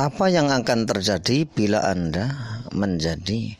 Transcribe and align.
apa 0.00 0.32
yang 0.32 0.48
akan 0.48 0.88
terjadi 0.88 1.44
bila 1.44 1.84
Anda 1.84 2.32
menjadi 2.72 3.52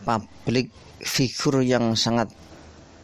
public 0.00 0.72
figure 1.04 1.60
yang 1.60 1.92
sangat 1.92 2.32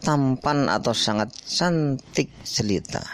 tampan 0.01 0.65
atau 0.65 0.89
sangat 0.89 1.29
cantik 1.45 2.33
jelita. 2.41 3.05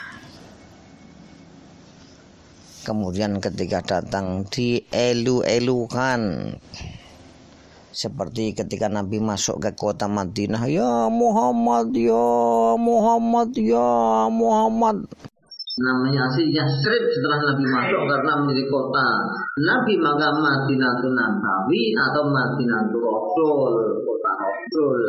Kemudian 2.87 3.43
ketika 3.43 3.83
datang 3.83 4.47
dielu-elukan 4.47 6.21
seperti 7.91 8.55
ketika 8.55 8.87
Nabi 8.87 9.19
masuk 9.19 9.59
ke 9.59 9.75
kota 9.75 10.07
Madinah, 10.07 10.63
ya 10.71 11.11
Muhammad, 11.11 11.91
ya 11.91 12.23
Muhammad, 12.79 13.51
ya 13.59 14.31
Muhammad. 14.31 15.11
Namanya 15.75 16.31
asli 16.31 16.55
Yasrib 16.55 17.03
setelah 17.11 17.51
Nabi 17.51 17.67
masuk 17.67 18.07
karena 18.07 18.31
menjadi 18.39 18.63
kota 18.71 19.07
Nabi 19.59 19.99
maka 19.99 20.31
Madinah 20.31 21.03
Nabawi 21.03 21.91
atau 21.91 22.23
Madinah 22.31 22.79
itu 22.87 22.97
Rasul, 23.03 23.71
kota 24.07 24.31
Rasul. 24.39 24.99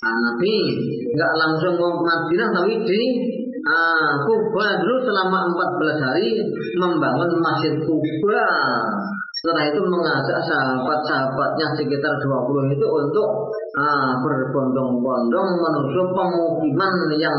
Nah, 0.00 0.16
Nabi 0.24 0.54
nggak 1.12 1.32
langsung 1.36 1.76
ke 1.76 1.88
Madinah 2.00 2.48
tapi 2.48 2.72
di 2.80 3.00
uh, 3.60 4.24
Kuba 4.24 4.80
dulu 4.80 4.96
selama 5.04 5.52
14 5.52 6.00
hari 6.00 6.28
membangun 6.80 7.30
Masjid 7.44 7.76
Kuba. 7.76 8.48
Setelah 9.36 9.68
itu 9.68 9.80
mengajak 9.84 10.40
sahabat-sahabatnya 10.48 11.76
sekitar 11.76 12.12
20 12.24 12.72
itu 12.72 12.86
untuk 12.88 13.28
uh, 13.76 14.12
berbondong-bondong 14.24 15.48
menuju 15.60 16.00
pemukiman 16.08 16.92
yang 17.20 17.36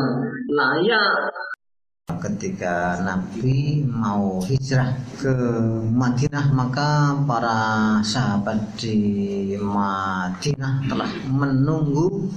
layak 0.53 1.09
ketika 2.19 2.99
Nabi 2.99 3.85
mau 3.87 4.43
hijrah 4.43 4.91
ke 5.21 5.31
Madinah 5.93 6.51
maka 6.51 7.15
para 7.23 7.59
sahabat 8.03 8.75
di 8.75 8.99
Madinah 9.55 10.89
telah 10.89 11.11
menunggu 11.29 12.27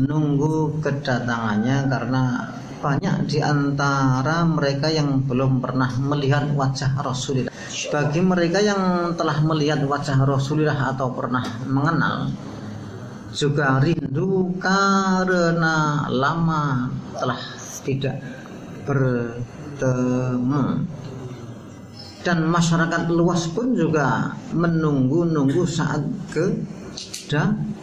nunggu 0.00 0.80
kedatangannya 0.80 1.88
karena 1.88 2.22
banyak 2.76 3.26
di 3.26 3.38
antara 3.40 4.44
mereka 4.44 4.92
yang 4.92 5.24
belum 5.24 5.58
pernah 5.64 5.90
melihat 5.98 6.52
wajah 6.52 6.94
Rasulullah. 7.00 7.52
Bagi 7.90 8.20
mereka 8.20 8.60
yang 8.60 9.12
telah 9.16 9.40
melihat 9.42 9.80
wajah 9.82 10.22
Rasulullah 10.22 10.92
atau 10.94 11.10
pernah 11.10 11.44
mengenal 11.66 12.30
juga 13.36 13.76
rindu 13.84 14.56
karena 14.56 16.08
lama 16.08 16.88
telah 17.12 17.40
tidak 17.84 18.16
bertemu 18.86 20.64
dan 22.22 22.42
masyarakat 22.50 23.06
luas 23.10 23.46
pun 23.50 23.74
juga 23.74 24.34
menunggu-nunggu 24.50 25.62
saat 25.62 26.02
kedatangan 26.34 27.76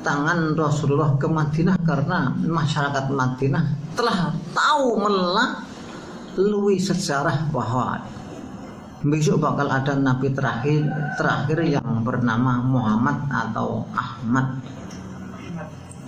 tangan 0.00 0.56
Rasulullah 0.56 1.12
ke 1.20 1.28
Madinah 1.28 1.76
karena 1.84 2.32
masyarakat 2.32 3.12
Madinah 3.12 3.64
telah 3.92 4.32
tahu 4.56 4.96
melalui 4.96 6.80
sejarah 6.80 7.52
bahwa 7.52 8.00
besok 9.04 9.40
bakal 9.44 9.68
ada 9.68 9.96
nabi 9.96 10.32
terakhir 10.32 10.84
terakhir 11.16 11.58
yang 11.64 12.04
bernama 12.04 12.60
Muhammad 12.64 13.16
atau 13.28 13.84
Ahmad. 13.92 14.79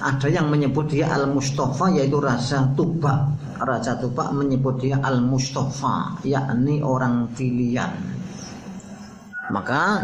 Ada 0.02 0.26
yang 0.26 0.50
menyebut 0.50 0.90
dia 0.90 1.06
Al 1.14 1.30
Mustafa 1.30 1.86
yaitu 1.94 2.18
Raja 2.18 2.66
Tuba. 2.74 3.30
Raja 3.62 3.94
Tuba 4.02 4.34
menyebut 4.34 4.82
dia 4.82 4.98
Al 4.98 5.22
Mustafa 5.22 6.18
yakni 6.26 6.82
orang 6.82 7.30
pilihan. 7.38 7.94
Maka 9.54 10.02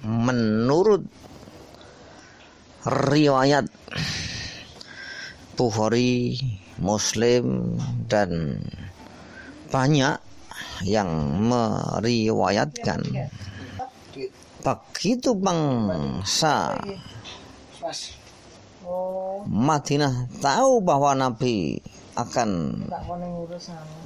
menurut 0.00 1.04
riwayat 2.88 3.68
Bukhari, 5.54 6.34
Muslim 6.80 7.78
dan 8.10 8.58
banyak 9.70 10.18
yang 10.82 11.10
meriwayatkan 11.46 13.00
begitu 14.64 15.30
bangsa 15.36 16.74
Madinah 19.44 20.28
tahu 20.40 20.80
bahwa 20.84 21.16
Nabi 21.16 21.80
akan 22.14 22.50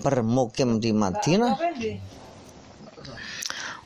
bermukim 0.02 0.80
di 0.80 0.90
Madinah. 0.94 1.54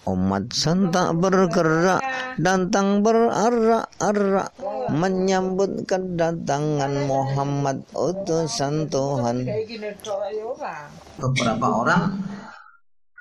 Umat 0.03 0.51
sentak 0.51 1.15
bergerak 1.15 2.03
Dantang 2.35 3.07
berarak-arak 3.07 4.51
Menyambut 4.91 5.87
kedatangan 5.87 7.07
Muhammad 7.07 7.87
utusan 7.95 8.91
Tuhan. 8.91 9.47
Beberapa 11.23 11.67
orang 11.71 12.19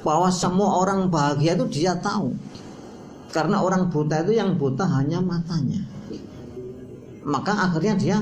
bahwa 0.01 0.31
semua 0.31 0.79
orang 0.79 1.11
bahagia 1.11 1.59
itu 1.59 1.67
dia 1.67 1.93
tahu. 1.99 2.33
Karena 3.31 3.63
orang 3.63 3.87
buta 3.87 4.23
itu 4.27 4.35
yang 4.35 4.59
buta 4.59 4.83
hanya 4.87 5.23
matanya. 5.23 5.79
Maka 7.23 7.71
akhirnya 7.71 7.95
dia 7.95 8.17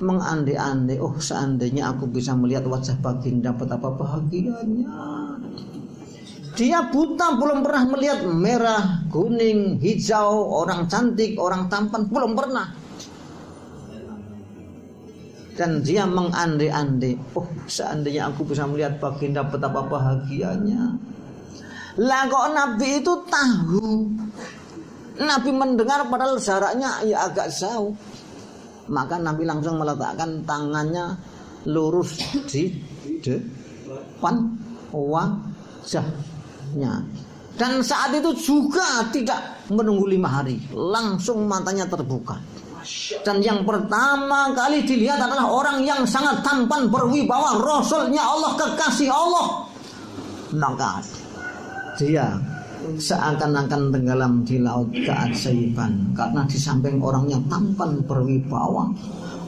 mengandai-andai 0.00 0.96
oh 0.96 1.12
seandainya 1.20 1.92
aku 1.92 2.08
bisa 2.08 2.32
melihat 2.32 2.64
wajah 2.64 2.96
baginda 3.04 3.52
betapa 3.52 3.92
bahagianya 3.92 4.88
dia 6.58 6.82
buta 6.90 7.38
belum 7.38 7.62
pernah 7.62 7.84
melihat 7.90 8.20
merah, 8.26 9.06
kuning, 9.10 9.78
hijau, 9.78 10.50
orang 10.50 10.90
cantik, 10.90 11.38
orang 11.38 11.70
tampan 11.70 12.06
belum 12.10 12.32
pernah. 12.34 12.66
Dan 15.54 15.84
dia 15.84 16.08
mengandai-andai, 16.08 17.36
oh 17.36 17.44
seandainya 17.68 18.32
aku 18.32 18.48
bisa 18.48 18.64
melihat 18.64 18.96
baginda 18.96 19.44
betapa 19.44 19.84
bahagianya. 19.84 20.96
Lah 22.00 22.22
kok 22.30 22.48
Nabi 22.56 22.88
itu 23.02 23.12
tahu. 23.28 24.08
Nabi 25.20 25.50
mendengar 25.52 26.08
padahal 26.08 26.40
jaraknya 26.40 27.04
ya 27.04 27.28
agak 27.28 27.52
jauh 27.52 27.92
maka 28.90 29.16
Nabi 29.22 29.46
langsung 29.46 29.78
meletakkan 29.78 30.42
tangannya 30.42 31.14
lurus 31.70 32.18
di 32.50 32.74
depan 33.22 34.58
wajahnya 36.70 37.02
dan 37.58 37.84
saat 37.84 38.14
itu 38.16 38.30
juga 38.40 39.04
tidak 39.12 39.68
menunggu 39.68 40.08
lima 40.08 40.32
hari. 40.40 40.56
Langsung 40.72 41.44
matanya 41.44 41.84
terbuka. 41.84 42.40
Dan 43.20 43.44
yang 43.44 43.68
pertama 43.68 44.56
kali 44.56 44.80
dilihat 44.88 45.20
adalah 45.20 45.44
orang 45.44 45.84
yang 45.84 46.08
sangat 46.08 46.40
tampan 46.40 46.88
berwibawa. 46.88 47.60
Rasulnya 47.60 48.24
Allah 48.24 48.56
kekasih 48.56 49.12
Allah. 49.12 49.68
Maka 50.56 51.04
dia 52.00 52.40
seakan-akan 52.96 53.92
tenggelam 53.92 54.40
di 54.40 54.56
laut 54.56 54.88
keajaiban. 54.96 56.16
Karena 56.16 56.48
di 56.48 56.56
samping 56.56 56.96
orangnya 57.04 57.44
tampan 57.52 58.00
berwibawa 58.08 58.88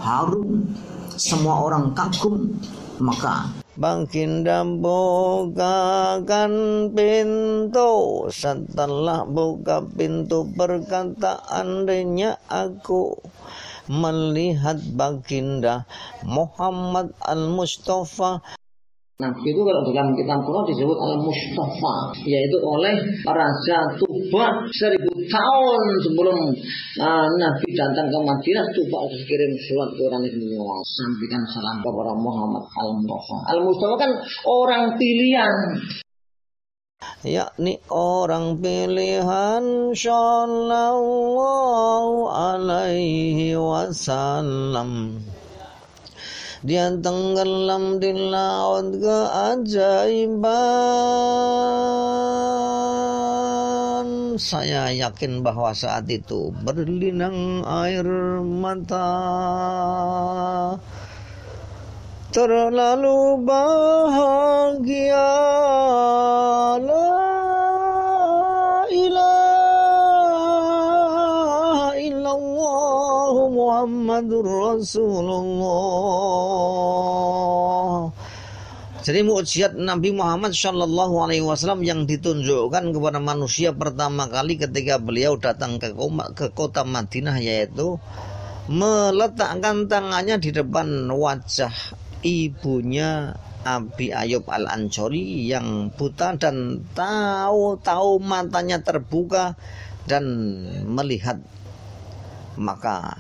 harum 0.05 0.69
semua 1.17 1.65
orang 1.65 1.95
kagum 1.97 2.51
maka 2.99 3.62
Baginda 3.73 4.61
bukakan 4.69 6.53
pintu. 6.93 7.93
Setelah 8.29 9.25
buka 9.25 9.81
pintu 9.81 10.45
berkata 10.45 11.41
Andainya 11.49 12.37
aku 12.53 13.17
melihat 13.89 14.77
baginda 14.93 15.89
Muhammad 16.21 17.17
al-Mustafa 17.25 18.45
Nah, 19.21 19.31
itu 19.45 19.61
kalau 19.61 19.81
dalam 19.87 20.17
kitab 20.17 20.41
Quran 20.43 20.65
disebut 20.73 20.99
Al-Mustafa, 20.99 21.95
yaitu 22.27 22.59
oleh 22.65 22.97
Raja 23.23 23.79
Tuba 24.01 24.47
seribu 24.73 25.13
tahun 25.29 25.83
sebelum 26.03 26.39
uh, 26.99 27.29
Nabi 27.39 27.69
datang 27.77 28.09
ke 28.09 28.19
Madinah, 28.19 28.67
Tuba 28.73 28.97
harus 29.05 29.23
kirim 29.29 29.53
surat 29.69 29.91
ke 29.95 30.01
orang 30.11 30.23
ini 30.27 30.59
sampaikan 30.83 31.43
salam 31.55 31.77
kepada 31.85 32.13
Muhammad 32.19 32.65
Al-Mustafa. 32.67 33.37
Al-Mustafa 33.53 33.95
kan 34.01 34.11
orang 34.49 34.99
pilihan 34.99 35.55
yakni 37.23 37.79
orang 37.91 38.59
pilihan 38.59 39.95
sallallahu 39.95 41.35
alaihi 42.27 43.55
wasallam 43.55 45.23
dia 46.63 46.95
tenggelam 46.95 47.99
di 47.99 48.15
laut 48.15 48.95
keajaiban 49.03 50.47
saya 54.39 54.95
yakin 54.95 55.43
bahwa 55.43 55.75
saat 55.75 56.07
itu 56.07 56.55
berlinang 56.63 57.67
air 57.67 58.07
mata 58.47 59.11
terlalu 62.31 63.43
bahagia 63.43 65.29
Muhammadur 73.83 74.47
Rasulullah. 74.47 75.92
Jadi 79.03 79.27
mukjizat 79.27 79.75
Nabi 79.75 80.15
Muhammad 80.15 80.55
Shallallahu 80.55 81.27
Alaihi 81.27 81.43
Wasallam 81.43 81.83
yang 81.83 82.07
ditunjukkan 82.07 82.95
kepada 82.95 83.19
manusia 83.19 83.75
pertama 83.75 84.31
kali 84.31 84.55
ketika 84.55 85.03
beliau 85.03 85.35
datang 85.35 85.83
ke, 85.83 85.91
ke 86.39 86.47
kota 86.55 86.87
Madinah 86.87 87.35
yaitu 87.43 87.99
meletakkan 88.71 89.91
tangannya 89.91 90.39
di 90.39 90.55
depan 90.55 91.11
wajah 91.11 91.75
ibunya 92.23 93.35
Abi 93.67 94.15
Ayub 94.15 94.47
Al 94.47 94.71
Ansori 94.71 95.51
yang 95.51 95.91
buta 95.91 96.39
dan 96.39 96.87
tahu-tahu 96.95 98.23
matanya 98.23 98.87
terbuka 98.87 99.59
dan 100.07 100.31
melihat. 100.87 101.43
Maka 102.55 103.19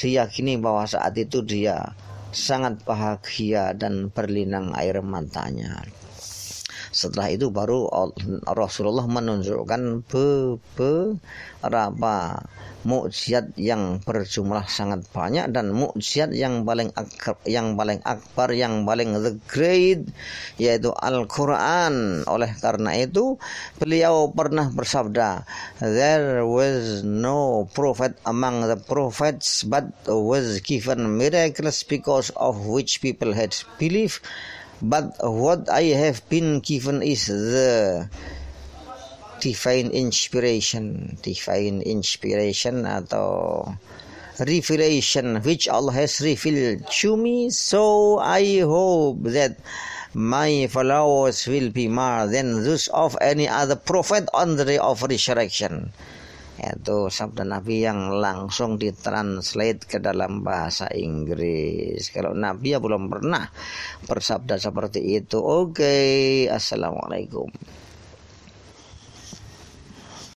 diyakini 0.00 0.56
bahwa 0.56 0.88
saat 0.88 1.12
itu 1.20 1.44
dia 1.44 1.92
sangat 2.32 2.80
bahagia 2.82 3.76
dan 3.76 4.08
berlinang 4.08 4.72
air 4.74 4.98
matanya. 5.04 5.84
Setelah 6.92 7.32
itu 7.32 7.48
baru 7.48 7.88
Rasulullah 8.44 9.08
menunjukkan 9.08 10.04
beberapa 10.12 12.16
mukjizat 12.82 13.54
yang 13.56 14.02
berjumlah 14.02 14.66
sangat 14.68 15.06
banyak 15.14 15.54
dan 15.56 15.72
mukjizat 15.72 16.36
yang 16.36 16.68
paling 16.68 16.92
akbar, 16.92 17.40
yang 17.48 17.78
paling 17.78 18.02
akbar 18.04 18.52
yang 18.52 18.84
paling 18.84 19.16
the 19.24 19.32
great 19.48 20.04
yaitu 20.60 20.92
Al-Qur'an. 20.92 22.28
Oleh 22.28 22.52
karena 22.60 22.92
itu 22.98 23.40
beliau 23.80 24.28
pernah 24.28 24.68
bersabda, 24.68 25.48
there 25.80 26.44
was 26.44 27.00
no 27.06 27.64
prophet 27.72 28.20
among 28.28 28.68
the 28.68 28.76
prophets 28.76 29.64
but 29.64 29.88
was 30.04 30.60
given 30.60 31.16
miracles 31.16 31.80
because 31.86 32.28
of 32.36 32.68
which 32.68 33.00
people 33.00 33.32
had 33.32 33.56
believed 33.80 34.20
but 34.82 35.14
what 35.22 35.70
I 35.70 35.94
have 35.94 36.28
been 36.28 36.58
given 36.58 37.02
is 37.02 37.26
the 37.30 38.10
divine 39.38 39.94
inspiration. 39.94 41.16
Divine 41.22 41.86
inspiration 41.86 42.82
atau 42.82 43.70
revelation 44.42 45.38
which 45.46 45.70
Allah 45.70 45.94
has 45.94 46.18
revealed 46.18 46.90
to 46.98 47.14
me. 47.16 47.50
So 47.54 48.18
I 48.18 48.66
hope 48.66 49.22
that 49.30 49.62
my 50.18 50.66
followers 50.66 51.46
will 51.46 51.70
be 51.70 51.86
more 51.86 52.26
than 52.26 52.66
those 52.66 52.90
of 52.90 53.16
any 53.22 53.46
other 53.46 53.76
prophet 53.78 54.26
on 54.34 54.58
the 54.58 54.66
day 54.66 54.78
of 54.82 55.06
resurrection 55.06 55.94
itu 56.62 57.10
sabda 57.10 57.42
Nabi 57.42 57.82
yang 57.82 58.14
langsung 58.22 58.78
ditranslate 58.78 59.90
ke 59.90 59.98
dalam 59.98 60.46
bahasa 60.46 60.86
Inggris. 60.94 62.14
Kalau 62.14 62.30
Nabi 62.38 62.74
ya 62.74 62.78
belum 62.78 63.10
pernah 63.10 63.50
bersabda 64.06 64.62
seperti 64.62 65.02
itu. 65.18 65.42
Oke, 65.42 65.82
okay. 65.82 66.46
assalamualaikum. 66.46 67.50